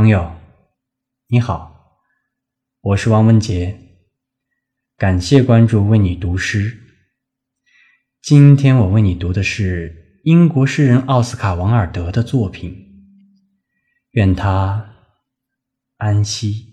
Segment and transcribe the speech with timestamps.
[0.00, 0.32] 朋友，
[1.26, 1.98] 你好，
[2.80, 3.78] 我是王文杰，
[4.96, 6.80] 感谢关注，为你读诗。
[8.22, 12.74] 今天我为你读的是英国诗人奥斯卡·王尔德的作品，
[14.12, 14.94] 愿他
[15.98, 16.69] 安息。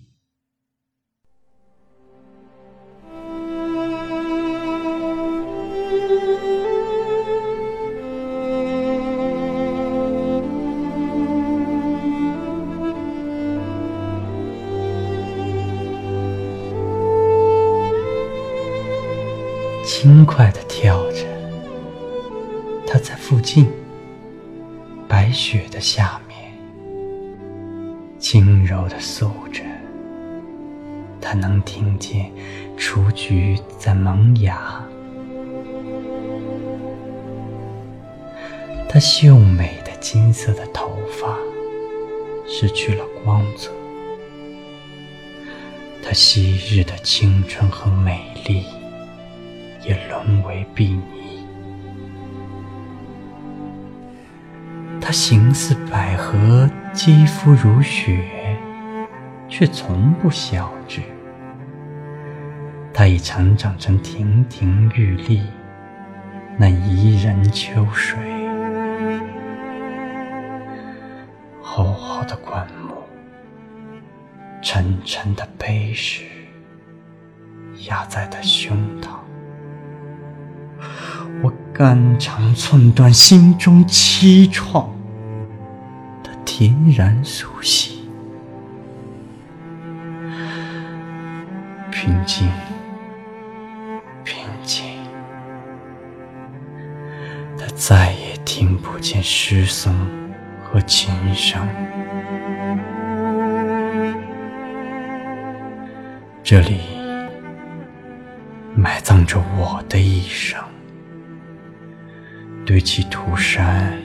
[19.88, 21.26] 轻快地跳着，
[22.86, 23.70] 它在附近，
[25.08, 26.38] 白雪的下面，
[28.20, 29.64] 轻柔地诉着。
[31.22, 32.30] 它能听见
[32.78, 34.86] 雏菊在萌芽，
[38.90, 41.38] 它秀美的金色的头发
[42.46, 43.72] 失去了光泽，
[46.04, 48.66] 它昔日的青春和美丽。
[49.88, 51.02] 也沦为婢女。
[55.00, 58.58] 她形似百合，肌肤如雪，
[59.48, 61.02] 却从不消滞。
[62.94, 65.42] 她已成长成亭亭玉立，
[66.58, 68.20] 那怡人秋水。
[71.62, 72.96] 厚厚的棺木，
[74.62, 76.26] 沉沉的碑石，
[77.88, 79.20] 压在她胸膛。
[81.78, 84.88] 肝肠寸断，心中凄怆。
[86.24, 88.10] 他恬然苏息，
[91.92, 92.50] 平静，
[94.24, 94.86] 平静。
[97.60, 99.94] 他再也听不见诗声
[100.64, 101.62] 和琴声。
[106.44, 106.80] 这里
[108.76, 110.60] 埋葬着我的一生。
[112.68, 113.98] 堆起涂山，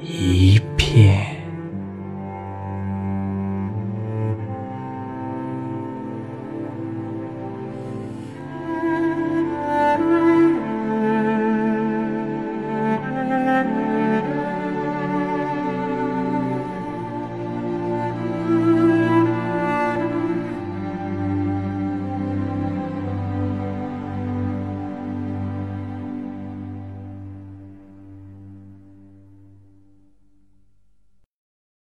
[0.00, 1.41] 一片。